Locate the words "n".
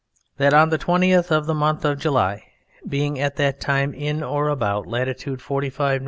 5.91-5.99